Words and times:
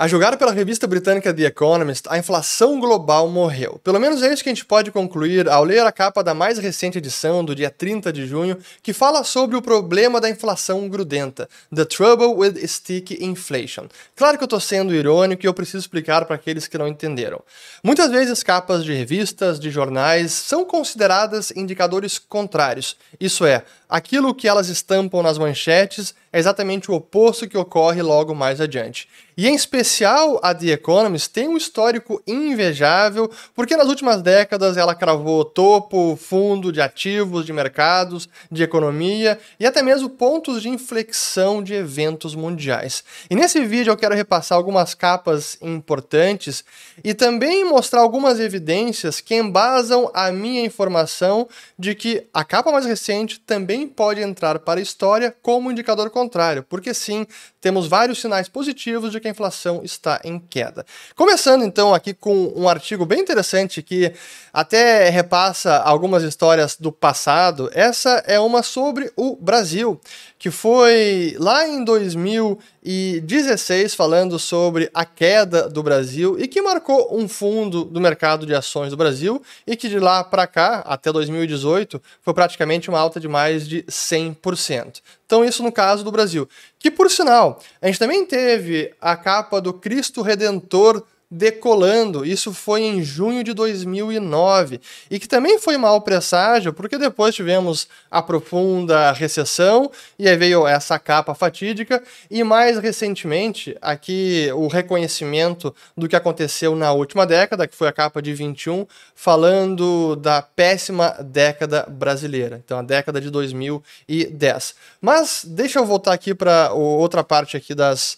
A 0.00 0.06
julgar 0.06 0.36
pela 0.36 0.52
revista 0.52 0.86
britânica 0.86 1.34
The 1.34 1.42
Economist, 1.42 2.06
a 2.08 2.16
inflação 2.16 2.78
global 2.78 3.28
morreu. 3.28 3.80
Pelo 3.82 3.98
menos 3.98 4.22
é 4.22 4.32
isso 4.32 4.44
que 4.44 4.48
a 4.48 4.54
gente 4.54 4.64
pode 4.64 4.92
concluir 4.92 5.48
ao 5.48 5.64
ler 5.64 5.84
a 5.84 5.90
capa 5.90 6.22
da 6.22 6.32
mais 6.32 6.56
recente 6.56 6.98
edição, 6.98 7.44
do 7.44 7.52
dia 7.52 7.68
30 7.68 8.12
de 8.12 8.24
junho, 8.24 8.56
que 8.80 8.92
fala 8.92 9.24
sobre 9.24 9.56
o 9.56 9.60
problema 9.60 10.20
da 10.20 10.30
inflação 10.30 10.88
grudenta, 10.88 11.48
The 11.74 11.84
Trouble 11.84 12.28
with 12.28 12.64
Sticky 12.68 13.24
Inflation. 13.24 13.88
Claro 14.14 14.38
que 14.38 14.44
eu 14.44 14.46
estou 14.46 14.60
sendo 14.60 14.94
irônico 14.94 15.44
e 15.44 15.48
eu 15.48 15.52
preciso 15.52 15.78
explicar 15.78 16.24
para 16.26 16.36
aqueles 16.36 16.68
que 16.68 16.78
não 16.78 16.86
entenderam. 16.86 17.42
Muitas 17.82 18.08
vezes 18.12 18.44
capas 18.44 18.84
de 18.84 18.92
revistas, 18.92 19.58
de 19.58 19.68
jornais, 19.68 20.30
são 20.30 20.64
consideradas 20.64 21.50
indicadores 21.56 22.20
contrários. 22.20 22.96
Isso 23.18 23.44
é, 23.44 23.64
aquilo 23.88 24.32
que 24.32 24.46
elas 24.46 24.68
estampam 24.68 25.24
nas 25.24 25.38
manchetes 25.38 26.14
é 26.32 26.38
exatamente 26.38 26.90
o 26.90 26.94
oposto 26.94 27.48
que 27.48 27.56
ocorre 27.56 28.02
logo 28.02 28.34
mais 28.34 28.60
adiante. 28.60 29.08
E 29.36 29.46
em 29.46 29.54
especial 29.54 30.40
a 30.42 30.52
The 30.52 30.72
Economist 30.72 31.30
tem 31.30 31.46
um 31.46 31.56
histórico 31.56 32.20
invejável, 32.26 33.30
porque 33.54 33.76
nas 33.76 33.86
últimas 33.86 34.20
décadas 34.20 34.76
ela 34.76 34.96
cravou 34.96 35.44
topo, 35.44 36.16
fundo 36.16 36.72
de 36.72 36.80
ativos, 36.80 37.46
de 37.46 37.52
mercados, 37.52 38.28
de 38.50 38.64
economia 38.64 39.38
e 39.60 39.64
até 39.64 39.80
mesmo 39.80 40.10
pontos 40.10 40.60
de 40.60 40.68
inflexão 40.68 41.62
de 41.62 41.72
eventos 41.72 42.34
mundiais. 42.34 43.04
E 43.30 43.36
nesse 43.36 43.64
vídeo 43.64 43.92
eu 43.92 43.96
quero 43.96 44.14
repassar 44.14 44.58
algumas 44.58 44.92
capas 44.92 45.56
importantes 45.62 46.64
e 47.04 47.14
também 47.14 47.64
mostrar 47.64 48.00
algumas 48.00 48.40
evidências 48.40 49.20
que 49.20 49.36
embasam 49.36 50.10
a 50.12 50.32
minha 50.32 50.64
informação 50.64 51.48
de 51.78 51.94
que 51.94 52.26
a 52.34 52.42
capa 52.42 52.72
mais 52.72 52.86
recente 52.86 53.38
também 53.38 53.86
pode 53.86 54.20
entrar 54.20 54.58
para 54.58 54.80
a 54.80 54.82
história 54.82 55.32
como 55.42 55.70
indicador 55.70 56.10
contrário, 56.18 56.64
porque 56.64 56.92
sim, 56.92 57.26
temos 57.60 57.86
vários 57.86 58.20
sinais 58.20 58.48
positivos 58.48 59.12
de 59.12 59.20
que 59.20 59.28
a 59.28 59.30
inflação 59.30 59.82
está 59.84 60.20
em 60.24 60.38
queda. 60.38 60.84
Começando 61.14 61.64
então 61.64 61.94
aqui 61.94 62.12
com 62.12 62.52
um 62.56 62.68
artigo 62.68 63.06
bem 63.06 63.20
interessante 63.20 63.82
que 63.82 64.12
até 64.52 65.08
repassa 65.10 65.76
algumas 65.76 66.24
histórias 66.24 66.76
do 66.76 66.90
passado. 66.90 67.70
Essa 67.72 68.22
é 68.26 68.40
uma 68.40 68.64
sobre 68.64 69.12
o 69.16 69.36
Brasil, 69.36 70.00
que 70.38 70.50
foi 70.50 71.34
lá 71.38 71.66
em 71.66 71.82
2016 71.82 73.94
falando 73.94 74.38
sobre 74.38 74.90
a 74.94 75.04
queda 75.04 75.68
do 75.68 75.82
Brasil 75.82 76.38
e 76.38 76.46
que 76.46 76.62
marcou 76.62 77.18
um 77.18 77.28
fundo 77.28 77.84
do 77.84 78.00
mercado 78.00 78.46
de 78.46 78.54
ações 78.54 78.90
do 78.90 78.96
Brasil 78.96 79.42
e 79.66 79.74
que 79.74 79.88
de 79.88 79.98
lá 79.98 80.22
para 80.22 80.46
cá, 80.46 80.84
até 80.86 81.12
2018, 81.12 82.00
foi 82.22 82.32
praticamente 82.32 82.88
uma 82.88 83.00
alta 83.00 83.18
de 83.18 83.26
mais 83.26 83.66
de 83.66 83.82
100%. 83.82 85.00
Então 85.26 85.44
isso 85.44 85.62
no 85.62 85.72
caso 85.72 86.04
do 86.04 86.12
Brasil. 86.12 86.48
Que 86.78 86.90
por 86.90 87.10
sinal, 87.10 87.60
a 87.82 87.86
gente 87.86 87.98
também 87.98 88.24
teve 88.24 88.94
a 89.00 89.16
capa 89.16 89.60
do 89.60 89.72
Cristo 89.72 90.22
Redentor 90.22 91.02
decolando. 91.30 92.24
Isso 92.24 92.54
foi 92.54 92.82
em 92.82 93.02
junho 93.02 93.44
de 93.44 93.52
2009 93.52 94.80
e 95.10 95.18
que 95.18 95.28
também 95.28 95.58
foi 95.58 95.76
mau 95.76 96.00
presságio, 96.00 96.72
porque 96.72 96.96
depois 96.96 97.34
tivemos 97.34 97.86
a 98.10 98.22
profunda 98.22 99.12
recessão 99.12 99.90
e 100.18 100.26
aí 100.26 100.36
veio 100.36 100.66
essa 100.66 100.98
capa 100.98 101.34
fatídica 101.34 102.02
e 102.30 102.42
mais 102.42 102.78
recentemente 102.78 103.76
aqui 103.82 104.50
o 104.54 104.68
reconhecimento 104.68 105.74
do 105.96 106.08
que 106.08 106.16
aconteceu 106.16 106.74
na 106.74 106.92
última 106.92 107.26
década, 107.26 107.66
que 107.66 107.76
foi 107.76 107.88
a 107.88 107.92
capa 107.92 108.22
de 108.22 108.32
21, 108.32 108.86
falando 109.14 110.16
da 110.16 110.40
péssima 110.40 111.16
década 111.20 111.84
brasileira. 111.88 112.60
Então 112.64 112.78
a 112.78 112.82
década 112.82 113.20
de 113.20 113.30
2010. 113.30 114.74
Mas 115.00 115.44
deixa 115.46 115.78
eu 115.78 115.84
voltar 115.84 116.14
aqui 116.14 116.34
para 116.34 116.72
outra 116.72 117.22
parte 117.22 117.56
aqui 117.56 117.74
das 117.74 118.16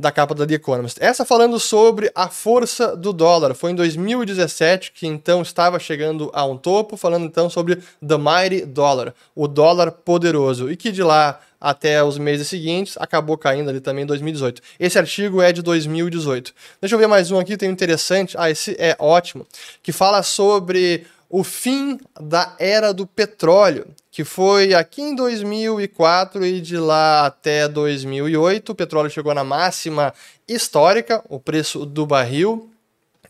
da 0.00 0.10
capa 0.10 0.34
da 0.34 0.46
The 0.46 0.54
Economist. 0.54 0.98
Essa 1.00 1.24
falando 1.24 1.60
sobre 1.60 2.10
a 2.14 2.28
força 2.28 2.96
do 2.96 3.12
dólar. 3.12 3.54
Foi 3.54 3.70
em 3.70 3.74
2017 3.74 4.92
que 4.92 5.06
então 5.06 5.42
estava 5.42 5.78
chegando 5.78 6.30
a 6.32 6.44
um 6.44 6.56
topo, 6.56 6.96
falando 6.96 7.26
então 7.26 7.50
sobre 7.50 7.76
The 7.76 8.16
Mighty 8.16 8.66
Dollar, 8.66 9.14
o 9.34 9.46
dólar 9.46 9.92
poderoso, 9.92 10.70
e 10.70 10.76
que 10.76 10.90
de 10.90 11.02
lá 11.02 11.38
até 11.60 12.02
os 12.02 12.16
meses 12.16 12.48
seguintes, 12.48 12.96
acabou 12.98 13.36
caindo 13.36 13.68
ali 13.68 13.80
também 13.80 14.04
em 14.04 14.06
2018. 14.06 14.62
Esse 14.78 14.98
artigo 14.98 15.42
é 15.42 15.52
de 15.52 15.60
2018. 15.60 16.54
Deixa 16.80 16.94
eu 16.94 16.98
ver 16.98 17.06
mais 17.06 17.30
um 17.30 17.38
aqui, 17.38 17.54
tem 17.54 17.68
um 17.68 17.72
interessante. 17.72 18.34
Ah, 18.38 18.50
esse 18.50 18.74
é 18.78 18.96
ótimo, 18.98 19.46
que 19.82 19.92
fala 19.92 20.22
sobre 20.22 21.04
o 21.30 21.44
fim 21.44 22.00
da 22.20 22.56
era 22.58 22.92
do 22.92 23.06
petróleo, 23.06 23.86
que 24.10 24.24
foi 24.24 24.74
aqui 24.74 25.00
em 25.00 25.14
2004 25.14 26.44
e 26.44 26.60
de 26.60 26.76
lá 26.76 27.24
até 27.24 27.68
2008, 27.68 28.72
o 28.72 28.74
petróleo 28.74 29.08
chegou 29.08 29.32
na 29.32 29.44
máxima 29.44 30.12
histórica, 30.48 31.24
o 31.28 31.38
preço 31.38 31.86
do 31.86 32.04
barril. 32.04 32.68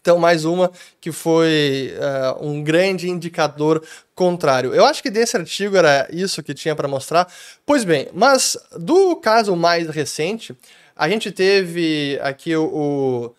Então, 0.00 0.19
mais 0.19 0.47
uma 0.47 0.72
que 0.99 1.12
foi 1.12 1.93
uh, 1.99 2.43
um 2.43 2.65
grande 2.65 3.10
indicador 3.10 3.84
contrário. 4.15 4.75
Eu 4.75 4.87
acho 4.87 5.03
que 5.03 5.10
desse 5.10 5.37
artigo 5.37 5.77
era 5.77 6.09
isso 6.10 6.43
que 6.43 6.55
tinha 6.55 6.75
para 6.75 6.89
mostrar. 6.89 7.31
Pois 7.66 7.84
bem, 7.84 8.09
mas 8.15 8.56
do 8.78 9.15
caso 9.16 9.55
mais 9.55 9.87
recente, 9.91 10.56
a 10.97 11.06
gente 11.06 11.31
teve 11.31 12.19
aqui 12.22 12.56
o, 12.56 12.65
o 12.65 13.34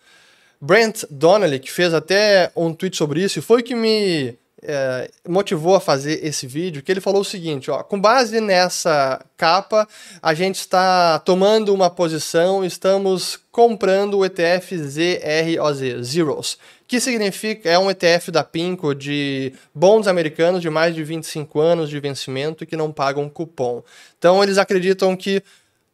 Brent 0.60 1.02
Donnelly, 1.10 1.58
que 1.58 1.72
fez 1.72 1.92
até 1.92 2.52
um 2.54 2.72
tweet 2.72 2.96
sobre 2.96 3.24
isso, 3.24 3.40
e 3.40 3.42
foi 3.42 3.60
que 3.60 3.74
me 3.74 4.38
é, 4.62 5.10
motivou 5.28 5.74
a 5.74 5.80
fazer 5.80 6.24
esse 6.24 6.46
vídeo, 6.46 6.82
que 6.82 6.92
ele 6.92 7.00
falou 7.00 7.22
o 7.22 7.24
seguinte, 7.24 7.70
ó, 7.70 7.82
com 7.82 8.00
base 8.00 8.40
nessa 8.40 9.24
capa, 9.36 9.88
a 10.22 10.34
gente 10.34 10.56
está 10.56 11.18
tomando 11.18 11.74
uma 11.74 11.90
posição, 11.90 12.64
estamos 12.64 13.38
comprando 13.50 14.18
o 14.18 14.24
ETF 14.24 14.78
ZROZ, 14.78 16.04
Zeros, 16.04 16.58
que 16.86 17.00
significa, 17.00 17.68
é 17.68 17.78
um 17.78 17.90
ETF 17.90 18.30
da 18.30 18.44
Pinco 18.44 18.94
de 18.94 19.52
bons 19.74 20.06
americanos 20.06 20.60
de 20.60 20.70
mais 20.70 20.94
de 20.94 21.02
25 21.02 21.58
anos 21.58 21.90
de 21.90 21.98
vencimento 21.98 22.66
que 22.66 22.76
não 22.76 22.92
pagam 22.92 23.28
cupom. 23.28 23.82
Então 24.18 24.42
eles 24.42 24.58
acreditam 24.58 25.16
que 25.16 25.42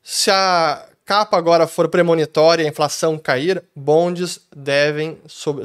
se 0.02 0.30
a 0.30 0.87
capa 1.08 1.38
agora 1.38 1.66
for 1.66 1.88
premonitória 1.88 2.62
a 2.62 2.68
inflação 2.68 3.16
cair, 3.16 3.64
bonds 3.74 4.42
devem, 4.54 5.16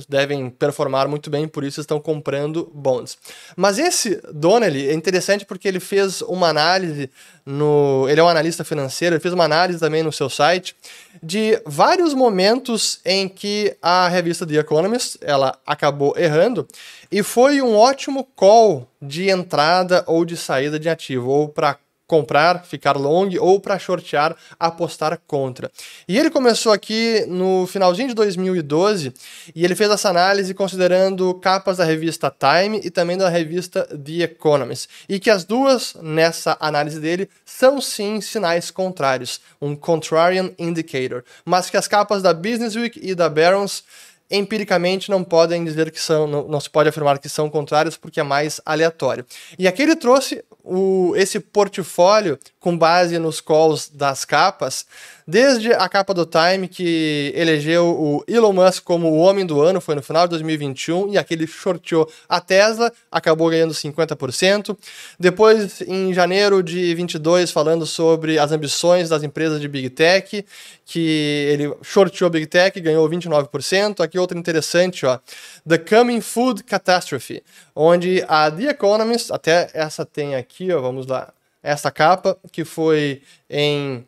devem 0.07 0.49
performar 0.49 1.09
muito 1.09 1.29
bem, 1.29 1.49
por 1.49 1.65
isso 1.65 1.81
estão 1.81 1.99
comprando 1.99 2.71
bonds. 2.73 3.17
Mas 3.53 3.77
esse 3.77 4.21
Donnelly 4.33 4.87
é 4.87 4.93
interessante 4.93 5.43
porque 5.43 5.67
ele 5.67 5.81
fez 5.81 6.21
uma 6.21 6.47
análise 6.47 7.09
no. 7.45 8.07
Ele 8.07 8.21
é 8.21 8.23
um 8.23 8.29
analista 8.29 8.63
financeiro, 8.63 9.15
ele 9.15 9.21
fez 9.21 9.33
uma 9.33 9.43
análise 9.43 9.79
também 9.79 10.01
no 10.01 10.13
seu 10.13 10.29
site 10.29 10.77
de 11.21 11.61
vários 11.65 12.13
momentos 12.13 13.01
em 13.03 13.27
que 13.27 13.75
a 13.81 14.07
revista 14.07 14.47
The 14.47 14.55
Economist 14.55 15.17
ela 15.21 15.59
acabou 15.65 16.13
errando 16.17 16.65
e 17.11 17.21
foi 17.21 17.61
um 17.61 17.75
ótimo 17.75 18.23
call 18.35 18.87
de 19.01 19.29
entrada 19.29 20.05
ou 20.07 20.23
de 20.23 20.37
saída 20.37 20.79
de 20.79 20.87
ativo, 20.87 21.29
ou 21.29 21.49
para 21.49 21.77
comprar, 22.05 22.65
ficar 22.65 22.97
long 22.97 23.29
ou 23.39 23.59
para 23.59 23.79
shortear, 23.79 24.35
apostar 24.59 25.19
contra. 25.25 25.71
E 26.07 26.17
ele 26.17 26.29
começou 26.29 26.71
aqui 26.71 27.25
no 27.27 27.65
finalzinho 27.67 28.09
de 28.09 28.13
2012 28.13 29.13
e 29.55 29.63
ele 29.63 29.75
fez 29.75 29.89
essa 29.89 30.09
análise 30.09 30.53
considerando 30.53 31.33
capas 31.35 31.77
da 31.77 31.85
revista 31.85 32.31
Time 32.31 32.81
e 32.83 32.89
também 32.89 33.17
da 33.17 33.29
revista 33.29 33.83
The 33.83 34.23
Economist. 34.23 34.87
E 35.07 35.19
que 35.19 35.29
as 35.29 35.43
duas, 35.43 35.95
nessa 36.01 36.57
análise 36.59 36.99
dele, 36.99 37.29
são 37.45 37.79
sim 37.79 38.21
sinais 38.21 38.69
contrários, 38.69 39.41
um 39.61 39.75
contrarian 39.75 40.51
indicator, 40.59 41.23
mas 41.45 41.69
que 41.69 41.77
as 41.77 41.87
capas 41.87 42.21
da 42.21 42.33
Business 42.33 42.75
Week 42.75 42.99
e 43.01 43.15
da 43.15 43.29
Barron's 43.29 43.83
empiricamente 44.29 45.11
não 45.11 45.23
podem 45.23 45.63
dizer 45.63 45.91
que 45.91 46.01
são, 46.01 46.25
não, 46.25 46.47
não 46.47 46.59
se 46.59 46.69
pode 46.69 46.89
afirmar 46.89 47.19
que 47.19 47.29
são 47.29 47.49
contrários 47.49 47.97
porque 47.97 48.19
é 48.19 48.23
mais 48.23 48.59
aleatório. 48.65 49.25
E 49.59 49.67
aqui 49.67 49.83
ele 49.83 49.95
trouxe 49.95 50.43
o, 50.63 51.13
esse 51.15 51.39
portfólio 51.39 52.39
com 52.59 52.77
base 52.77 53.19
nos 53.19 53.41
calls 53.41 53.89
das 53.93 54.23
capas, 54.23 54.85
desde 55.27 55.73
a 55.73 55.89
capa 55.89 56.13
do 56.13 56.25
Time, 56.25 56.67
que 56.67 57.33
elegeu 57.35 57.87
o 57.87 58.23
Elon 58.27 58.53
Musk 58.53 58.83
como 58.83 59.09
o 59.09 59.17
homem 59.17 59.45
do 59.45 59.61
ano, 59.61 59.81
foi 59.81 59.95
no 59.95 60.01
final 60.01 60.25
de 60.25 60.31
2021, 60.31 61.11
e 61.11 61.17
aquele 61.17 61.45
shorteou 61.45 62.09
a 62.27 62.39
Tesla, 62.39 62.91
acabou 63.11 63.49
ganhando 63.49 63.73
50%. 63.73 64.77
Depois, 65.19 65.81
em 65.81 66.13
janeiro 66.13 66.63
de 66.63 66.95
22, 66.95 67.51
falando 67.51 67.85
sobre 67.85 68.39
as 68.39 68.51
ambições 68.51 69.09
das 69.09 69.23
empresas 69.23 69.59
de 69.59 69.67
Big 69.67 69.89
Tech, 69.89 70.45
que 70.85 71.47
ele 71.51 71.73
shorteou 71.81 72.29
Big 72.29 72.45
Tech, 72.45 72.79
ganhou 72.79 73.09
29%. 73.09 74.01
Aqui 74.01 74.19
outro 74.19 74.37
interessante, 74.37 75.05
ó, 75.05 75.19
The 75.67 75.77
Coming 75.77 76.21
Food 76.21 76.63
Catastrophe, 76.63 77.43
onde 77.75 78.23
a 78.27 78.49
The 78.51 78.69
Economist, 78.69 79.31
até 79.31 79.69
essa 79.73 80.05
tem 80.05 80.35
aqui, 80.35 80.71
ó, 80.71 80.81
vamos 80.81 81.07
lá, 81.07 81.33
essa 81.61 81.89
capa, 81.89 82.37
que 82.51 82.65
foi 82.65 83.21
em 83.49 84.05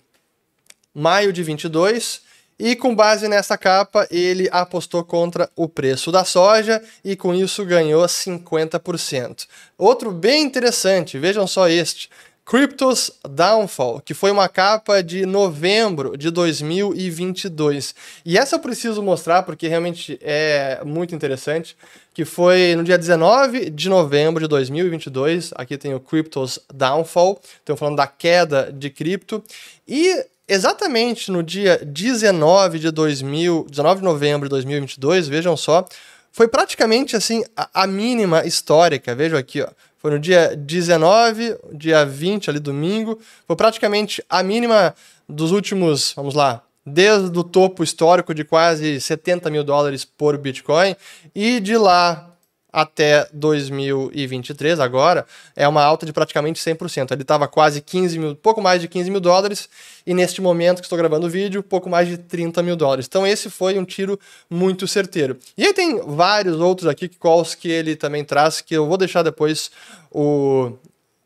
maio 0.94 1.32
de 1.34 1.44
22, 1.44 2.22
e 2.58 2.76
com 2.76 2.96
base 2.96 3.28
nessa 3.28 3.58
capa, 3.58 4.08
ele 4.10 4.48
apostou 4.52 5.04
contra 5.04 5.50
o 5.56 5.68
preço 5.68 6.12
da 6.12 6.24
soja 6.24 6.82
e 7.04 7.16
com 7.16 7.34
isso 7.34 7.66
ganhou 7.66 8.06
50%. 8.06 9.46
Outro 9.78 10.12
bem 10.12 10.44
interessante, 10.44 11.20
vejam 11.20 11.46
só 11.48 11.68
este, 11.68 12.10
Crypto's 12.46 13.12
Downfall, 13.28 14.00
que 14.02 14.14
foi 14.14 14.30
uma 14.30 14.48
capa 14.48 15.02
de 15.02 15.26
novembro 15.26 16.16
de 16.16 16.30
2022. 16.30 17.96
E 18.24 18.38
essa 18.38 18.56
eu 18.56 18.60
preciso 18.60 19.02
mostrar 19.02 19.42
porque 19.42 19.68
realmente 19.68 20.20
é 20.22 20.80
muito 20.86 21.16
interessante, 21.16 21.76
que 22.14 22.24
foi 22.24 22.76
no 22.76 22.84
dia 22.84 23.00
19 23.00 23.72
de 23.72 23.90
novembro 23.90 24.44
de 24.44 24.48
2022. 24.48 25.54
Aqui 25.56 25.76
tem 25.76 25.96
o 25.96 26.00
Crypto's 26.00 26.60
Downfall, 26.72 27.42
estamos 27.58 27.80
falando 27.80 27.98
da 27.98 28.06
queda 28.06 28.72
de 28.72 28.92
cripto. 28.92 29.44
E 29.88 30.24
exatamente 30.48 31.32
no 31.32 31.42
dia 31.42 31.82
19 31.84 32.78
de 32.78 32.92
2000, 32.92 33.66
19 33.72 34.02
de 34.02 34.06
novembro 34.06 34.48
de 34.48 34.52
2022, 34.52 35.28
vejam 35.28 35.58
só, 35.58 35.84
foi 36.32 36.48
praticamente 36.48 37.16
assim 37.16 37.44
a, 37.58 37.70
a 37.74 37.88
mínima 37.88 38.46
histórica. 38.46 39.16
Vejam 39.16 39.40
aqui, 39.40 39.62
ó. 39.62 39.68
Foi 40.06 40.12
no 40.12 40.20
dia 40.20 40.56
19, 40.56 41.58
dia 41.74 42.06
20, 42.06 42.52
ali 42.52 42.60
domingo. 42.60 43.20
Foi 43.48 43.56
praticamente 43.56 44.24
a 44.30 44.44
mínima 44.44 44.94
dos 45.28 45.52
últimos, 45.52 46.14
vamos 46.16 46.36
lá, 46.36 46.62
desde 46.86 47.36
o 47.36 47.44
topo 47.44 47.84
histórico 47.84 48.32
de 48.32 48.44
quase 48.44 49.02
70 49.02 49.50
mil 49.50 49.64
dólares 49.64 50.06
por 50.06 50.38
Bitcoin. 50.38 50.96
E 51.34 51.60
de 51.60 51.76
lá 51.76 52.35
até 52.76 53.26
2023, 53.32 54.82
agora, 54.82 55.26
é 55.56 55.66
uma 55.66 55.82
alta 55.82 56.06
de 56.06 56.12
praticamente 56.12 56.62
100%. 56.62 57.10
Ele 57.14 57.22
estava 57.22 57.48
quase 57.48 57.80
15 57.80 58.20
mil, 58.20 58.36
pouco 58.36 58.62
mais 58.62 58.82
de 58.82 58.90
15 58.90 59.10
mil 59.10 59.22
dólares, 59.22 59.70
e 60.06 60.14
neste 60.14 60.42
momento 60.42 60.80
que 60.80 60.86
estou 60.86 60.98
gravando 60.98 61.26
o 61.26 61.30
vídeo, 61.30 61.64
pouco 61.64 61.90
mais 61.90 62.10
de 62.10 62.18
30 62.18 62.62
mil 62.62 62.76
dólares. 62.76 63.06
Então 63.08 63.26
esse 63.26 63.50
foi 63.50 63.80
um 63.80 63.86
tiro 63.86 64.20
muito 64.50 64.90
certeiro. 64.90 65.40
E 65.58 65.66
aí 65.66 65.74
tem 65.74 66.02
vários 66.06 66.60
outros 66.60 66.90
aqui, 66.90 67.08
quais 67.08 67.56
que 67.56 67.70
ele 67.70 67.96
também 67.96 68.26
traz, 68.26 68.60
que 68.60 68.76
eu 68.76 68.86
vou 68.86 68.98
deixar 68.98 69.24
depois 69.24 69.72
o 70.12 70.74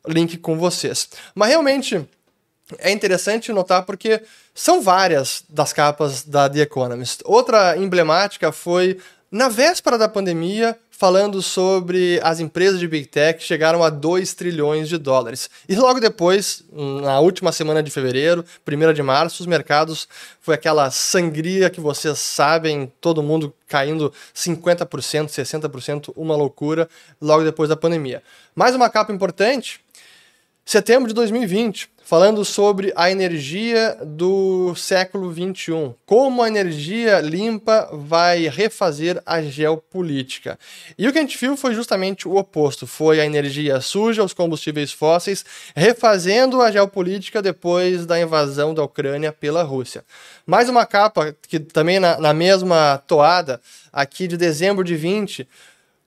link 0.07 0.37
com 0.37 0.55
vocês. 0.55 1.09
Mas 1.33 1.49
realmente 1.49 2.07
é 2.77 2.91
interessante 2.91 3.51
notar 3.51 3.87
porque 3.87 4.21
são 4.53 4.83
várias 4.83 5.43
das 5.49 5.73
capas 5.73 6.21
da 6.23 6.47
The 6.47 6.59
Economist. 6.59 7.23
Outra 7.25 7.75
emblemática 7.75 8.51
foi 8.51 8.99
na 9.31 9.49
véspera 9.49 9.97
da 9.97 10.07
pandemia, 10.07 10.77
falando 10.99 11.41
sobre 11.41 12.19
as 12.21 12.41
empresas 12.41 12.77
de 12.77 12.85
Big 12.85 13.05
Tech 13.05 13.41
chegaram 13.41 13.81
a 13.81 13.89
2 13.89 14.33
trilhões 14.33 14.89
de 14.89 14.97
dólares. 14.97 15.49
E 15.69 15.73
logo 15.73 15.97
depois, 15.97 16.61
na 16.73 17.21
última 17.21 17.53
semana 17.53 17.81
de 17.81 17.89
fevereiro, 17.89 18.43
1 18.67 18.93
de 18.93 19.01
março, 19.01 19.41
os 19.41 19.47
mercados 19.47 20.09
foi 20.41 20.55
aquela 20.55 20.91
sangria 20.91 21.69
que 21.69 21.79
vocês 21.79 22.19
sabem, 22.19 22.91
todo 22.99 23.23
mundo 23.23 23.53
caindo 23.65 24.11
50%, 24.35 25.29
60%, 25.29 26.11
uma 26.17 26.35
loucura, 26.35 26.89
logo 27.21 27.45
depois 27.45 27.69
da 27.69 27.77
pandemia. 27.77 28.21
Mais 28.53 28.75
uma 28.75 28.89
capa 28.89 29.13
importante, 29.13 29.79
setembro 30.69 31.07
de 31.07 31.15
2020, 31.15 31.89
falando 32.03 32.45
sobre 32.45 32.93
a 32.95 33.09
energia 33.09 33.97
do 34.05 34.75
século 34.75 35.31
21, 35.31 35.95
como 36.05 36.43
a 36.43 36.47
energia 36.47 37.19
limpa 37.21 37.89
vai 37.91 38.47
refazer 38.47 39.19
a 39.25 39.41
geopolítica. 39.41 40.59
E 40.95 41.07
o 41.07 41.11
que 41.11 41.17
a 41.17 41.21
gente 41.21 41.39
viu 41.39 41.57
foi 41.57 41.73
justamente 41.73 42.27
o 42.27 42.35
oposto, 42.35 42.85
foi 42.85 43.19
a 43.19 43.25
energia 43.25 43.81
suja, 43.81 44.23
os 44.23 44.31
combustíveis 44.31 44.91
fósseis, 44.91 45.43
refazendo 45.75 46.61
a 46.61 46.71
geopolítica 46.71 47.41
depois 47.41 48.05
da 48.05 48.21
invasão 48.21 48.71
da 48.71 48.83
Ucrânia 48.83 49.31
pela 49.33 49.63
Rússia. 49.63 50.05
Mais 50.45 50.69
uma 50.69 50.85
capa 50.85 51.35
que 51.47 51.59
também 51.59 51.99
na, 51.99 52.19
na 52.19 52.31
mesma 52.31 53.01
toada, 53.07 53.59
aqui 53.91 54.27
de 54.27 54.37
dezembro 54.37 54.83
de 54.83 54.95
20, 54.95 55.47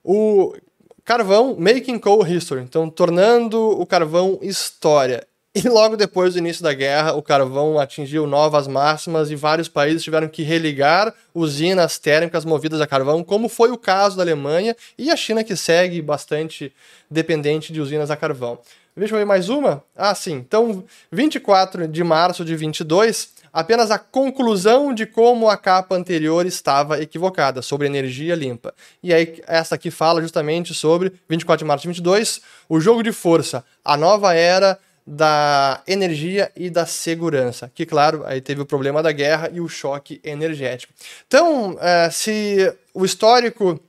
o 0.05 0.55
carvão 1.05 1.55
making 1.57 1.99
coal 1.99 2.25
history, 2.25 2.61
então 2.61 2.89
tornando 2.89 3.59
o 3.59 3.85
carvão 3.85 4.39
história. 4.41 5.27
E 5.55 5.69
logo 5.69 5.95
depois 5.95 6.33
do 6.33 6.39
início 6.39 6.63
da 6.63 6.73
guerra, 6.73 7.13
o 7.13 7.21
carvão 7.21 7.77
atingiu 7.77 8.25
novas 8.25 8.67
máximas 8.67 9.29
e 9.29 9.35
vários 9.35 9.69
países 9.69 10.03
tiveram 10.03 10.27
que 10.27 10.41
religar 10.41 11.13
usinas 11.31 11.99
térmicas 11.99 12.43
movidas 12.43 12.81
a 12.81 12.87
carvão, 12.87 13.23
como 13.23 13.47
foi 13.47 13.69
o 13.69 13.77
caso 13.77 14.17
da 14.17 14.23
Alemanha 14.23 14.75
e 14.97 15.11
a 15.11 15.15
China, 15.15 15.43
que 15.43 15.55
segue 15.55 16.01
bastante 16.01 16.73
dependente 17.07 17.71
de 17.71 17.79
usinas 17.79 18.09
a 18.09 18.15
carvão. 18.15 18.57
Deixa 18.97 19.13
eu 19.13 19.19
ver 19.19 19.25
mais 19.25 19.49
uma. 19.49 19.83
Ah, 19.95 20.13
sim. 20.15 20.33
Então, 20.33 20.83
24 21.11 21.87
de 21.87 22.03
março 22.03 22.43
de 22.43 22.55
22, 22.55 23.29
apenas 23.53 23.91
a 23.91 23.99
conclusão 23.99 24.93
de 24.93 25.05
como 25.05 25.47
a 25.47 25.55
capa 25.55 25.95
anterior 25.95 26.45
estava 26.45 26.99
equivocada, 26.99 27.61
sobre 27.61 27.87
energia 27.87 28.33
limpa. 28.33 28.73
E 29.01 29.13
aí, 29.13 29.41
essa 29.47 29.75
aqui 29.75 29.91
fala 29.91 30.21
justamente 30.21 30.73
sobre 30.73 31.13
24 31.29 31.63
de 31.63 31.67
março 31.67 31.83
de 31.83 31.89
22, 31.89 32.41
o 32.67 32.79
jogo 32.79 33.03
de 33.03 33.11
força, 33.11 33.63
a 33.85 33.95
nova 33.95 34.33
era 34.33 34.79
da 35.05 35.81
energia 35.85 36.51
e 36.55 36.69
da 36.69 36.85
segurança, 36.85 37.69
que 37.75 37.85
claro, 37.85 38.23
aí 38.25 38.39
teve 38.39 38.61
o 38.61 38.65
problema 38.65 39.03
da 39.03 39.11
guerra 39.11 39.49
e 39.53 39.59
o 39.59 39.67
choque 39.67 40.19
energético. 40.23 40.93
Então, 41.27 41.77
é, 41.79 42.09
se 42.09 42.73
o 42.93 43.03
histórico 43.03 43.79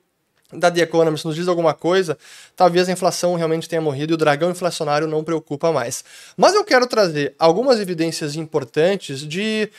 da 0.56 0.70
The 0.70 0.82
Economist 0.82 1.24
nos 1.24 1.34
diz 1.34 1.48
alguma 1.48 1.74
coisa, 1.74 2.16
talvez 2.56 2.88
a 2.88 2.92
inflação 2.92 3.34
realmente 3.34 3.68
tenha 3.68 3.82
morrido 3.82 4.12
e 4.12 4.14
o 4.14 4.18
dragão 4.18 4.50
inflacionário 4.50 5.06
não 5.06 5.24
preocupa 5.24 5.72
mais. 5.72 6.04
Mas 6.36 6.54
eu 6.54 6.64
quero 6.64 6.86
trazer 6.86 7.34
algumas 7.38 7.80
evidências 7.80 8.36
importantes 8.36 9.20
de 9.20 9.70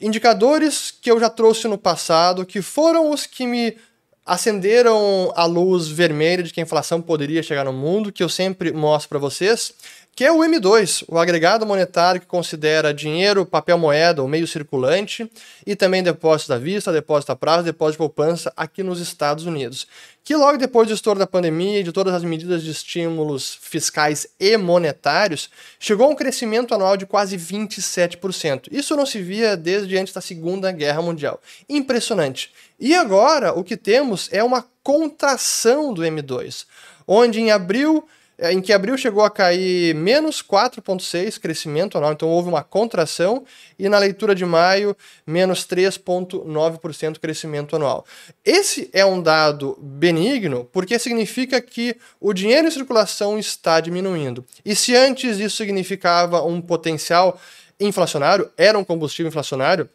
indicadores 0.00 0.92
que 1.00 1.10
eu 1.10 1.20
já 1.20 1.30
trouxe 1.30 1.68
no 1.68 1.78
passado, 1.78 2.44
que 2.44 2.60
foram 2.60 3.10
os 3.10 3.26
que 3.26 3.46
me 3.46 3.76
acenderam 4.24 5.32
a 5.34 5.44
luz 5.44 5.88
vermelha 5.88 6.42
de 6.42 6.52
que 6.52 6.60
a 6.60 6.62
inflação 6.62 7.00
poderia 7.00 7.42
chegar 7.42 7.64
no 7.64 7.72
mundo, 7.72 8.12
que 8.12 8.22
eu 8.22 8.28
sempre 8.28 8.72
mostro 8.72 9.08
para 9.08 9.18
vocês, 9.18 9.74
que 10.14 10.24
é 10.24 10.30
o 10.30 10.38
M2, 10.40 11.04
o 11.08 11.18
agregado 11.18 11.64
monetário 11.64 12.20
que 12.20 12.26
considera 12.26 12.92
dinheiro, 12.92 13.46
papel 13.46 13.78
moeda 13.78 14.20
ou 14.20 14.28
meio 14.28 14.46
circulante, 14.46 15.30
e 15.66 15.74
também 15.74 16.02
depósito 16.02 16.52
à 16.52 16.58
vista, 16.58 16.92
depósito 16.92 17.32
a 17.32 17.36
prazo, 17.36 17.64
depósito 17.64 17.92
de 17.92 17.98
poupança 17.98 18.52
aqui 18.54 18.82
nos 18.82 19.00
Estados 19.00 19.46
Unidos. 19.46 19.86
Que 20.22 20.36
logo 20.36 20.58
depois 20.58 20.86
do 20.86 20.94
estouro 20.94 21.18
da 21.18 21.26
pandemia 21.26 21.80
e 21.80 21.82
de 21.82 21.92
todas 21.92 22.12
as 22.12 22.22
medidas 22.22 22.62
de 22.62 22.70
estímulos 22.70 23.58
fiscais 23.60 24.26
e 24.38 24.54
monetários, 24.58 25.48
chegou 25.80 26.06
a 26.06 26.10
um 26.10 26.14
crescimento 26.14 26.74
anual 26.74 26.96
de 26.96 27.06
quase 27.06 27.38
27%. 27.38 28.68
Isso 28.70 28.94
não 28.94 29.06
se 29.06 29.20
via 29.20 29.56
desde 29.56 29.96
antes 29.96 30.12
da 30.12 30.20
Segunda 30.20 30.70
Guerra 30.70 31.00
Mundial. 31.00 31.40
Impressionante. 31.66 32.52
E 32.78 32.94
agora 32.94 33.58
o 33.58 33.64
que 33.64 33.78
temos 33.78 34.28
é 34.30 34.44
uma 34.44 34.64
contração 34.82 35.94
do 35.94 36.02
M2, 36.02 36.66
onde 37.06 37.40
em 37.40 37.50
abril 37.50 38.06
em 38.50 38.60
que 38.60 38.72
abril 38.72 38.96
chegou 38.98 39.22
a 39.22 39.30
cair 39.30 39.94
menos 39.94 40.42
4,6% 40.42 41.38
crescimento 41.38 41.96
anual, 41.96 42.12
então 42.12 42.28
houve 42.28 42.48
uma 42.48 42.64
contração, 42.64 43.44
e 43.78 43.88
na 43.88 43.98
leitura 43.98 44.34
de 44.34 44.44
maio, 44.44 44.96
menos 45.26 45.64
3,9% 45.64 47.18
crescimento 47.18 47.76
anual. 47.76 48.04
Esse 48.44 48.90
é 48.92 49.04
um 49.04 49.22
dado 49.22 49.78
benigno, 49.80 50.68
porque 50.72 50.98
significa 50.98 51.60
que 51.60 51.96
o 52.20 52.32
dinheiro 52.32 52.66
em 52.66 52.70
circulação 52.70 53.38
está 53.38 53.80
diminuindo. 53.80 54.44
E 54.64 54.74
se 54.74 54.96
antes 54.96 55.38
isso 55.38 55.56
significava 55.56 56.42
um 56.42 56.60
potencial 56.60 57.40
inflacionário, 57.78 58.50
era 58.56 58.78
um 58.78 58.84
combustível 58.84 59.28
inflacionário, 59.28 59.88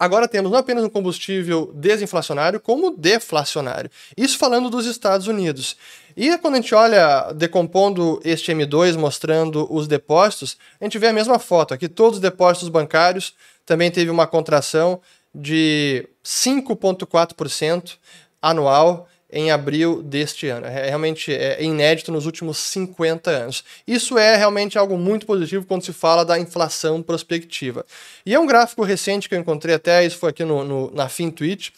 agora 0.00 0.26
temos 0.26 0.50
não 0.50 0.58
apenas 0.58 0.82
um 0.82 0.88
combustível 0.88 1.70
desinflacionário, 1.74 2.58
como 2.58 2.90
deflacionário. 2.90 3.90
Isso 4.16 4.38
falando 4.38 4.70
dos 4.70 4.86
Estados 4.86 5.26
Unidos. 5.26 5.76
E 6.16 6.36
quando 6.38 6.54
a 6.54 6.56
gente 6.56 6.74
olha 6.74 7.32
decompondo 7.32 8.18
este 8.24 8.50
M2, 8.50 8.96
mostrando 8.96 9.70
os 9.70 9.86
depósitos, 9.86 10.56
a 10.80 10.84
gente 10.84 10.98
vê 10.98 11.08
a 11.08 11.12
mesma 11.12 11.38
foto. 11.38 11.74
Aqui 11.74 11.86
todos 11.86 12.16
os 12.16 12.22
depósitos 12.22 12.70
bancários 12.70 13.34
também 13.66 13.90
teve 13.90 14.10
uma 14.10 14.26
contração 14.26 15.02
de 15.34 16.08
5,4% 16.24 17.98
anual 18.40 19.06
em 19.32 19.50
abril 19.50 20.02
deste 20.02 20.48
ano. 20.48 20.66
É, 20.66 20.88
realmente 20.88 21.32
é 21.32 21.62
inédito 21.62 22.10
nos 22.10 22.26
últimos 22.26 22.58
50 22.58 23.30
anos. 23.30 23.64
Isso 23.86 24.18
é 24.18 24.36
realmente 24.36 24.78
algo 24.78 24.96
muito 24.96 25.26
positivo 25.26 25.66
quando 25.66 25.84
se 25.84 25.92
fala 25.92 26.24
da 26.24 26.38
inflação 26.38 27.02
prospectiva. 27.02 27.84
E 28.24 28.34
é 28.34 28.40
um 28.40 28.46
gráfico 28.46 28.82
recente 28.82 29.28
que 29.28 29.34
eu 29.34 29.38
encontrei 29.38 29.74
até, 29.74 30.04
isso 30.04 30.18
foi 30.18 30.30
aqui 30.30 30.44
no, 30.44 30.64
no, 30.64 30.90
na 30.92 31.08
FinTwitch, 31.08 31.70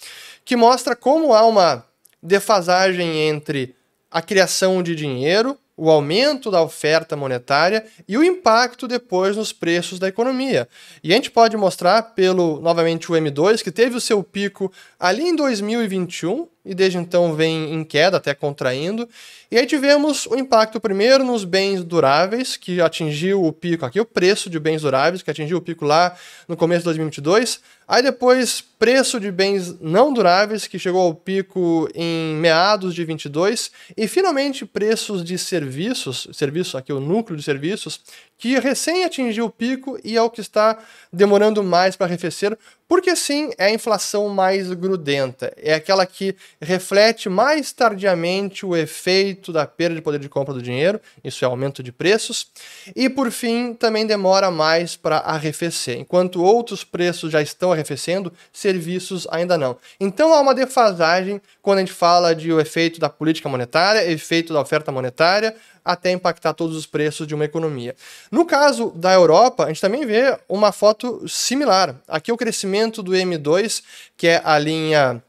que 0.45 0.57
mostra 0.57 0.97
como 0.97 1.35
há 1.35 1.47
uma 1.47 1.85
defasagem 2.23 3.29
entre 3.29 3.75
a 4.11 4.23
criação 4.23 4.83
de 4.83 4.95
dinheiro 4.95 5.59
o 5.77 5.91
aumento 5.91 6.51
da 6.51 6.63
oferta 6.63 7.17
monetária 7.17 7.85
e 8.07 8.17
o 8.17 8.23
impacto 8.23 8.87
depois 8.87 9.37
nos 9.37 9.53
preços 9.53 9.99
da 9.99 10.07
economia. 10.07 10.69
E 11.03 11.13
a 11.13 11.17
gente 11.17 11.31
pode 11.31 11.57
mostrar 11.57 12.15
pelo, 12.15 12.61
novamente, 12.61 13.11
o 13.11 13.15
M2, 13.15 13.63
que 13.63 13.73
teve 13.73 13.97
o 13.97 14.01
seu 14.01 14.23
pico 14.23 14.71
ali 15.01 15.25
em 15.25 15.35
2021 15.35 16.47
e 16.65 16.75
desde 16.75 16.99
então 16.99 17.35
vem 17.35 17.75
em 17.75 17.83
queda, 17.85 18.17
até 18.17 18.35
contraindo. 18.35 19.09
E 19.51 19.59
aí 19.59 19.67
tivemos 19.67 20.27
o 20.27 20.37
impacto 20.37 20.81
primeiro 20.81 21.25
nos 21.25 21.45
bens 21.45 21.83
duráveis, 21.83 22.57
que 22.57 22.81
atingiu 22.81 23.45
o 23.45 23.53
pico 23.53 23.85
aqui, 23.85 24.01
o 24.01 24.05
preço 24.05 24.49
de 24.49 24.59
bens 24.59 24.83
duráveis, 24.83 25.23
que 25.23 25.31
atingiu 25.31 25.59
o 25.59 25.61
pico 25.61 25.85
lá 25.85 26.17
no 26.47 26.57
começo 26.57 26.81
de 26.81 26.85
2022. 26.87 27.61
Aí 27.87 28.03
depois, 28.03 28.63
preço 28.79 29.21
de 29.21 29.31
bens 29.31 29.79
não 29.81 30.13
duráveis, 30.13 30.67
que 30.67 30.79
chegou 30.79 31.03
ao 31.03 31.15
pico 31.15 31.89
em 31.95 32.37
meados 32.37 32.95
de 32.95 33.05
22. 33.05 33.71
E 33.97 34.07
finalmente, 34.07 34.65
preços 34.65 35.23
de 35.23 35.37
serviços, 35.37 36.29
serviço 36.33 36.79
aqui, 36.79 36.93
o 36.93 37.01
núcleo 37.01 37.37
de 37.37 37.43
serviços, 37.43 38.01
que 38.43 38.59
recém 38.59 39.05
atingiu 39.05 39.45
o 39.45 39.51
pico 39.51 39.97
e 40.03 40.17
é 40.17 40.21
o 40.21 40.29
que 40.29 40.41
está 40.41 40.77
demorando 41.13 41.63
mais 41.63 41.95
para 41.95 42.09
arrefecer, 42.09 42.59
porque 42.89 43.15
sim, 43.15 43.53
é 43.57 43.67
a 43.67 43.71
inflação 43.71 44.29
mais 44.29 44.71
grudenta, 44.73 45.51
é 45.57 45.73
aquela 45.73 46.05
que 46.05 46.35
reflete 46.61 47.29
mais 47.29 47.73
tardiamente 47.73 48.67
o 48.67 48.77
efeito 48.77 49.53
da 49.53 49.65
perda 49.65 49.95
de 49.95 50.03
poder 50.03 50.19
de 50.19 50.29
compra 50.29 50.53
do 50.53 50.61
dinheiro, 50.61 51.01
isso 51.23 51.45
é 51.45 51.47
aumento 51.47 51.85
de 51.85 51.93
preços, 51.93 52.49
e 52.97 53.09
por 53.09 53.31
fim 53.31 53.75
também 53.75 54.07
demora 54.07 54.51
mais 54.51 54.97
para 54.97 55.19
arrefecer. 55.19 55.97
Enquanto 55.97 56.43
outros 56.43 56.83
preços 56.83 57.31
já 57.31 57.41
estão 57.41 57.73
arrefecendo, 57.73 58.33
serviços 58.53 59.27
ainda 59.31 59.57
não. 59.57 59.77
Então 60.01 60.35
há 60.35 60.41
uma 60.41 60.55
defasagem 60.55 61.41
quando 61.63 61.79
a 61.79 61.81
gente 61.83 61.93
fala 61.93 62.35
de 62.35 62.53
o 62.53 62.61
efeito 62.61 62.99
da 62.99 63.09
política 63.09 63.49
monetária, 63.49 64.11
efeito 64.11 64.53
da 64.53 64.61
oferta 64.61 64.91
monetária, 64.91 65.55
até 65.85 66.13
impactar 66.13 66.55
todos 66.55 66.77
os 66.77 66.87
preços 66.87 67.27
de 67.27 67.35
uma 67.35 67.45
economia. 67.45 67.95
No 68.31 68.45
caso 68.45 68.91
da 68.95 69.13
Europa, 69.13 69.65
a 69.65 69.69
gente 69.69 69.81
também 69.81 70.07
vê 70.07 70.39
uma 70.49 70.73
foto 70.73 71.27
similar. 71.29 71.97
Aqui 72.07 72.31
é 72.31 72.35
o 72.35 72.37
crescimento 72.37 73.03
do 73.03 73.13
M2, 73.13 73.83
que 74.17 74.29
é 74.29 74.41
a 74.45 74.59
linha 74.59 75.23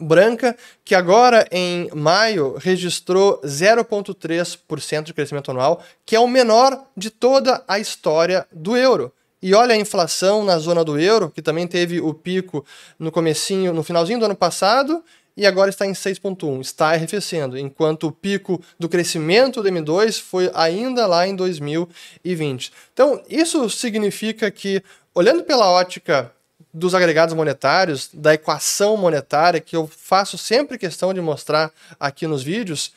branca, 0.00 0.56
que 0.84 0.94
agora 0.94 1.46
em 1.50 1.90
maio 1.94 2.56
registrou 2.58 3.40
0,3% 3.42 5.02
de 5.02 5.14
crescimento 5.14 5.50
anual, 5.50 5.82
que 6.06 6.14
é 6.14 6.20
o 6.20 6.28
menor 6.28 6.84
de 6.96 7.10
toda 7.10 7.62
a 7.66 7.78
história 7.78 8.46
do 8.52 8.76
euro. 8.76 9.12
E 9.40 9.54
olha 9.54 9.74
a 9.74 9.78
inflação 9.78 10.42
na 10.44 10.58
zona 10.58 10.84
do 10.84 10.98
euro, 10.98 11.30
que 11.30 11.40
também 11.40 11.66
teve 11.66 12.00
o 12.00 12.12
pico 12.12 12.64
no 12.98 13.12
comecinho, 13.12 13.72
no 13.72 13.84
finalzinho 13.84 14.18
do 14.18 14.24
ano 14.24 14.34
passado, 14.34 15.02
e 15.38 15.46
agora 15.46 15.70
está 15.70 15.86
em 15.86 15.92
6,1, 15.92 16.60
está 16.60 16.90
arrefecendo, 16.90 17.56
enquanto 17.56 18.08
o 18.08 18.12
pico 18.12 18.60
do 18.76 18.88
crescimento 18.88 19.62
do 19.62 19.68
M2 19.68 20.20
foi 20.20 20.50
ainda 20.52 21.06
lá 21.06 21.28
em 21.28 21.36
2020. 21.36 22.72
Então, 22.92 23.22
isso 23.28 23.70
significa 23.70 24.50
que, 24.50 24.82
olhando 25.14 25.44
pela 25.44 25.70
ótica 25.70 26.32
dos 26.74 26.92
agregados 26.92 27.36
monetários, 27.36 28.10
da 28.12 28.34
equação 28.34 28.96
monetária, 28.96 29.60
que 29.60 29.76
eu 29.76 29.86
faço 29.86 30.36
sempre 30.36 30.76
questão 30.76 31.14
de 31.14 31.20
mostrar 31.20 31.70
aqui 32.00 32.26
nos 32.26 32.42
vídeos, 32.42 32.92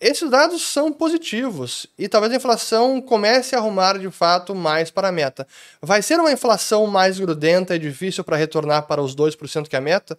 esses 0.00 0.30
dados 0.30 0.62
são 0.62 0.90
positivos 0.90 1.86
e 1.98 2.08
talvez 2.08 2.32
a 2.32 2.36
inflação 2.36 3.02
comece 3.02 3.54
a 3.54 3.58
arrumar 3.58 3.98
de 3.98 4.10
fato 4.10 4.54
mais 4.54 4.90
para 4.90 5.08
a 5.08 5.12
meta. 5.12 5.46
Vai 5.80 6.00
ser 6.00 6.18
uma 6.18 6.32
inflação 6.32 6.86
mais 6.86 7.20
grudenta 7.20 7.76
e 7.76 7.78
difícil 7.78 8.24
para 8.24 8.38
retornar 8.38 8.86
para 8.86 9.02
os 9.02 9.14
2% 9.14 9.68
que 9.68 9.76
é 9.76 9.78
a 9.78 9.82
meta? 9.82 10.18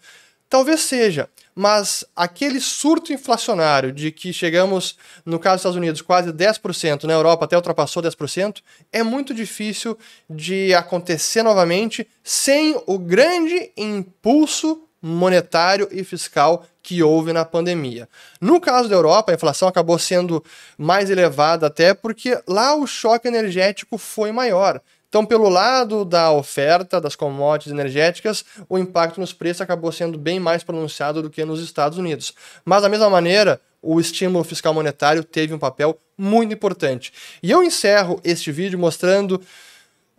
Talvez 0.54 0.82
seja, 0.82 1.28
mas 1.56 2.06
aquele 2.16 2.62
surto 2.62 3.12
inflacionário 3.12 3.92
de 3.92 4.12
que 4.12 4.32
chegamos, 4.32 4.96
no 5.26 5.40
caso 5.40 5.56
dos 5.56 5.62
Estados 5.62 5.78
Unidos, 5.78 6.00
quase 6.00 6.32
10%, 6.32 7.06
na 7.06 7.14
Europa 7.14 7.46
até 7.46 7.56
ultrapassou 7.56 8.04
10%, 8.04 8.62
é 8.92 9.02
muito 9.02 9.34
difícil 9.34 9.98
de 10.30 10.72
acontecer 10.76 11.42
novamente 11.42 12.08
sem 12.24 12.80
o 12.86 13.00
grande 13.00 13.72
impulso 13.76 14.88
monetário 15.02 15.88
e 15.92 16.04
fiscal 16.04 16.64
que 16.84 17.02
houve 17.02 17.34
na 17.34 17.44
pandemia. 17.44 18.08
No 18.40 18.62
caso 18.62 18.88
da 18.88 18.96
Europa, 18.96 19.32
a 19.32 19.36
inflação 19.36 19.68
acabou 19.68 19.98
sendo 19.98 20.44
mais 20.78 21.10
elevada 21.10 21.66
até 21.66 21.96
porque 21.96 22.40
lá 22.48 22.76
o 22.76 22.86
choque 22.86 23.28
energético 23.28 23.98
foi 23.98 24.32
maior. 24.32 24.80
Então, 25.14 25.24
pelo 25.24 25.48
lado 25.48 26.04
da 26.04 26.32
oferta 26.32 27.00
das 27.00 27.16
commodities 27.16 27.72
energéticas, 27.72 28.44
o 28.68 28.80
impacto 28.80 29.22
nos 29.22 29.32
preços 29.32 29.62
acabou 29.62 29.92
sendo 29.92 30.18
bem 30.18 30.40
mais 30.40 30.64
pronunciado 30.64 31.22
do 31.22 31.30
que 31.30 31.46
nos 31.46 31.62
Estados 31.62 32.00
Unidos. 32.00 32.34
Mas, 32.66 32.82
da 32.82 32.90
mesma 32.90 33.08
maneira, 33.12 33.62
o 33.80 34.00
estímulo 34.00 34.44
fiscal 34.44 34.74
monetário 34.74 35.24
teve 35.24 35.54
um 35.54 35.60
papel 35.60 36.00
muito 36.18 36.52
importante. 36.52 37.14
E 37.44 37.52
eu 37.52 37.62
encerro 37.62 38.20
este 38.24 38.52
vídeo 38.52 38.80
mostrando 38.80 39.40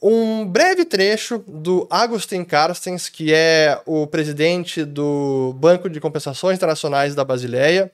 um 0.00 0.46
breve 0.46 0.84
trecho 0.84 1.42
do 1.44 1.88
Agustin 1.90 2.44
Carstens, 2.44 3.08
que 3.08 3.34
é 3.34 3.80
o 3.84 4.06
presidente 4.06 4.84
do 4.84 5.56
Banco 5.58 5.90
de 5.90 5.98
Compensações 5.98 6.56
Internacionais 6.56 7.16
da 7.16 7.24
Basileia, 7.24 7.90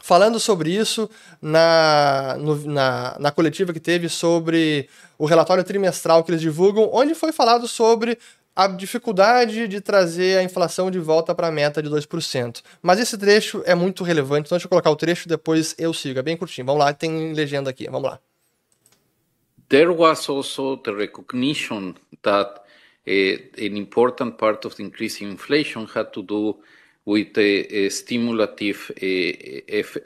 falando 0.00 0.40
sobre 0.40 0.70
isso 0.74 1.08
na, 1.40 2.36
no, 2.38 2.56
na, 2.66 3.16
na 3.18 3.30
coletiva 3.30 3.72
que 3.72 3.80
teve 3.80 4.08
sobre 4.08 4.88
o 5.18 5.26
relatório 5.26 5.62
trimestral 5.62 6.24
que 6.24 6.30
eles 6.30 6.40
divulgam, 6.40 6.90
onde 6.92 7.14
foi 7.14 7.32
falado 7.32 7.68
sobre 7.68 8.18
a 8.54 8.66
dificuldade 8.66 9.68
de 9.68 9.80
trazer 9.80 10.38
a 10.38 10.42
inflação 10.42 10.90
de 10.90 10.98
volta 10.98 11.34
para 11.34 11.46
a 11.46 11.52
meta 11.52 11.82
de 11.82 11.88
2%. 11.88 12.62
Mas 12.82 12.98
esse 12.98 13.16
trecho 13.16 13.62
é 13.64 13.74
muito 13.74 14.02
relevante, 14.02 14.46
então 14.46 14.56
deixa 14.56 14.66
eu 14.66 14.70
colocar 14.70 14.90
o 14.90 14.96
trecho 14.96 15.28
depois 15.28 15.74
eu 15.78 15.94
sigo. 15.94 16.18
É 16.18 16.22
bem 16.22 16.36
curtinho. 16.36 16.66
Vamos 16.66 16.80
lá, 16.80 16.92
tem 16.92 17.32
legenda 17.32 17.70
aqui. 17.70 17.86
Vamos 17.86 18.10
lá. 18.10 18.20
There 19.68 19.90
was 19.90 20.28
also 20.28 20.76
the 20.78 20.90
recognition 20.90 21.94
that 22.22 22.60
uh, 23.06 23.10
an 23.56 23.76
important 23.76 24.36
part 24.36 24.66
of 24.66 24.74
the 24.76 24.82
increasing 24.82 25.30
inflation 25.30 25.86
had 25.94 26.10
to 26.12 26.22
do 26.22 26.58
with 27.06 27.34
the 27.34 27.86
uh, 27.86 27.90
stimulative, 27.90 28.90
uh, 28.96 29.00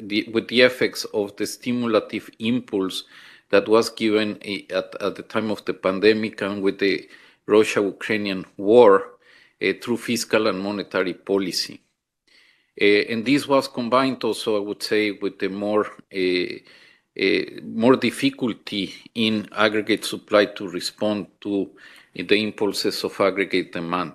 the, 0.01 0.29
with 0.33 0.49
the 0.49 0.61
effects 0.63 1.05
of 1.07 1.37
the 1.37 1.47
stimulative 1.47 2.31
impulse 2.39 3.05
that 3.51 3.69
was 3.69 3.91
given 3.91 4.39
at, 4.71 4.95
at 5.01 5.15
the 5.17 5.23
time 5.23 5.51
of 5.51 5.65
the 5.65 5.75
pandemic 5.75 6.41
and 6.43 6.63
with 6.63 6.79
the 6.79 7.09
Russia-Ukrainian 7.47 8.45
war 8.57 9.11
uh, 9.63 9.73
through 9.83 9.99
fiscal 9.99 10.47
and 10.47 10.61
monetary 10.61 11.15
policy. 11.15 11.81
Uh, 12.81 12.85
and 12.85 13.25
this 13.25 13.47
was 13.47 13.69
combined 13.69 14.25
also, 14.25 14.57
I 14.57 14.61
would 14.61 14.83
say, 14.83 15.13
with 15.13 15.39
the 15.39 15.49
more 15.49 15.87
uh, 16.13 16.59
more 17.63 17.95
difficulty 17.95 18.93
in 19.15 19.49
aggregate 19.53 20.05
supply 20.05 20.47
to 20.47 20.69
respond 20.69 21.29
to 21.43 21.71
the 22.15 22.43
impulses 22.43 23.05
of 23.05 23.21
aggregate 23.21 23.73
demand. 23.73 24.15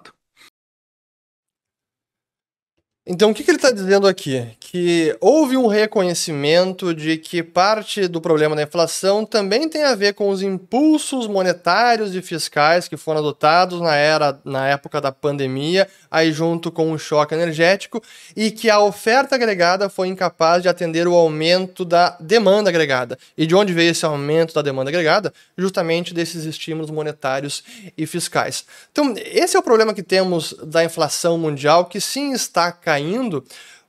Então, 3.11 3.31
o 3.31 3.33
que, 3.33 3.43
que 3.43 3.49
ele 3.49 3.57
está 3.57 3.71
dizendo 3.71 4.07
aqui? 4.07 4.45
Que 4.59 5.17
houve 5.19 5.57
um 5.57 5.65
reconhecimento 5.65 6.93
de 6.93 7.17
que 7.17 7.41
parte 7.41 8.07
do 8.07 8.21
problema 8.21 8.55
da 8.55 8.61
inflação 8.61 9.25
também 9.25 9.67
tem 9.67 9.81
a 9.81 9.95
ver 9.95 10.13
com 10.13 10.29
os 10.29 10.43
impulsos 10.43 11.25
monetários 11.25 12.13
e 12.13 12.21
fiscais 12.21 12.87
que 12.87 12.95
foram 12.95 13.21
adotados 13.21 13.81
na, 13.81 13.95
era, 13.95 14.39
na 14.45 14.67
época 14.67 15.01
da 15.01 15.11
pandemia, 15.11 15.87
aí 16.11 16.31
junto 16.31 16.71
com 16.71 16.91
o 16.91 16.99
choque 16.99 17.33
energético, 17.33 17.99
e 18.35 18.51
que 18.51 18.69
a 18.69 18.79
oferta 18.79 19.33
agregada 19.33 19.89
foi 19.89 20.07
incapaz 20.07 20.61
de 20.61 20.69
atender 20.69 21.07
o 21.07 21.15
aumento 21.15 21.83
da 21.83 22.15
demanda 22.19 22.69
agregada. 22.69 23.17
E 23.35 23.47
de 23.47 23.55
onde 23.55 23.73
veio 23.73 23.89
esse 23.89 24.05
aumento 24.05 24.53
da 24.53 24.61
demanda 24.61 24.91
agregada? 24.91 25.33
Justamente 25.57 26.13
desses 26.13 26.45
estímulos 26.45 26.91
monetários 26.91 27.63
e 27.97 28.05
fiscais. 28.05 28.65
Então, 28.91 29.15
esse 29.17 29.57
é 29.57 29.59
o 29.59 29.63
problema 29.63 29.95
que 29.95 30.03
temos 30.03 30.53
da 30.63 30.83
inflação 30.83 31.39
mundial, 31.39 31.85
que 31.85 31.99
sim 31.99 32.33
está 32.33 32.71
caindo 32.71 32.98
caindo. 32.99 33.43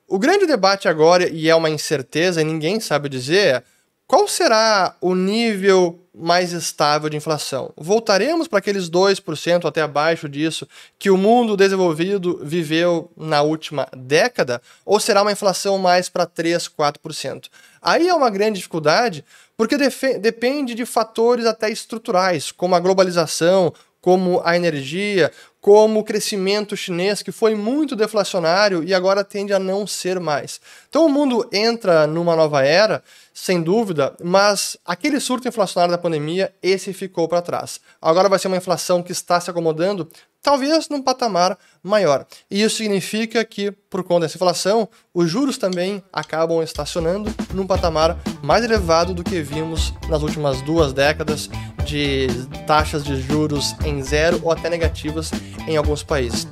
O 0.06 0.18
grande 0.18 0.46
debate 0.46 0.88
agora, 0.88 1.28
e 1.28 1.48
é 1.48 1.54
uma 1.54 1.70
incerteza 1.70 2.40
e 2.40 2.44
ninguém 2.44 2.80
sabe 2.80 3.08
dizer, 3.08 3.56
é 3.56 3.62
qual 4.06 4.26
será 4.26 4.96
o 5.00 5.14
nível 5.14 6.00
mais 6.12 6.52
estável 6.52 7.08
de 7.08 7.16
inflação? 7.16 7.72
Voltaremos 7.76 8.48
para 8.48 8.58
aqueles 8.58 8.90
2% 8.90 9.66
até 9.66 9.82
abaixo 9.82 10.28
disso 10.28 10.66
que 10.98 11.10
o 11.10 11.16
mundo 11.16 11.56
desenvolvido 11.56 12.40
viveu 12.42 13.08
na 13.16 13.40
última 13.42 13.86
década? 13.96 14.60
Ou 14.84 14.98
será 14.98 15.22
uma 15.22 15.30
inflação 15.30 15.78
mais 15.78 16.08
para 16.08 16.26
3%, 16.26 16.72
4%? 16.76 17.44
Aí 17.80 18.08
é 18.08 18.14
uma 18.14 18.30
grande 18.30 18.56
dificuldade, 18.56 19.24
porque 19.56 19.76
depende 20.18 20.74
de 20.74 20.84
fatores 20.84 21.46
até 21.46 21.70
estruturais, 21.70 22.50
como 22.50 22.74
a 22.74 22.80
globalização, 22.80 23.72
como 24.00 24.40
a 24.44 24.56
energia, 24.56 25.30
como 25.60 26.00
o 26.00 26.04
crescimento 26.04 26.76
chinês, 26.76 27.22
que 27.22 27.30
foi 27.30 27.54
muito 27.54 27.94
deflacionário 27.94 28.82
e 28.82 28.94
agora 28.94 29.22
tende 29.22 29.52
a 29.52 29.58
não 29.58 29.86
ser 29.86 30.18
mais. 30.18 30.60
Então 30.88 31.04
o 31.04 31.08
mundo 31.08 31.48
entra 31.52 32.06
numa 32.06 32.34
nova 32.34 32.64
era, 32.64 33.02
sem 33.34 33.62
dúvida, 33.62 34.16
mas 34.22 34.76
aquele 34.84 35.20
surto 35.20 35.46
inflacionário 35.46 35.92
da 35.92 35.98
pandemia, 35.98 36.54
esse 36.62 36.92
ficou 36.92 37.28
para 37.28 37.42
trás. 37.42 37.80
Agora 38.00 38.28
vai 38.28 38.38
ser 38.38 38.48
uma 38.48 38.56
inflação 38.56 39.02
que 39.02 39.12
está 39.12 39.40
se 39.40 39.50
acomodando, 39.50 40.08
talvez 40.42 40.88
num 40.88 41.02
patamar 41.02 41.58
maior. 41.82 42.26
E 42.50 42.62
isso 42.62 42.76
significa 42.76 43.44
que, 43.44 43.70
por 43.70 44.02
conta 44.02 44.22
dessa 44.22 44.36
inflação, 44.36 44.88
os 45.12 45.30
juros 45.30 45.58
também 45.58 46.02
acabam 46.12 46.62
estacionando 46.62 47.32
num 47.52 47.66
patamar 47.66 48.16
mais 48.42 48.64
elevado 48.64 49.14
do 49.14 49.24
que 49.24 49.40
vimos 49.40 49.92
nas 50.08 50.22
últimas 50.22 50.60
duas 50.62 50.92
décadas 50.92 51.48
de 51.84 52.28
taxas 52.66 53.04
de 53.04 53.20
juros 53.20 53.74
em 53.84 54.02
zero 54.02 54.40
ou 54.42 54.52
até 54.52 54.68
negativas 54.68 55.30
em 55.66 55.76
alguns 55.76 56.02
países. 56.02 56.46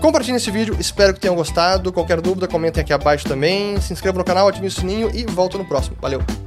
Compartilhe 0.00 0.36
esse 0.36 0.50
vídeo, 0.50 0.76
espero 0.78 1.14
que 1.14 1.20
tenham 1.20 1.34
gostado. 1.34 1.92
Qualquer 1.92 2.20
dúvida, 2.20 2.46
comentem 2.46 2.82
aqui 2.82 2.92
abaixo 2.92 3.26
também. 3.26 3.80
Se 3.80 3.92
inscreva 3.92 4.18
no 4.18 4.24
canal, 4.24 4.46
ative 4.46 4.66
o 4.66 4.70
sininho 4.70 5.10
e 5.14 5.24
volto 5.24 5.56
no 5.56 5.64
próximo. 5.64 5.96
Valeu! 6.00 6.45